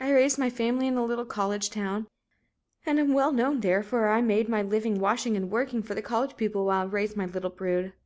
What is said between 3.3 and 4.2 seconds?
known there, for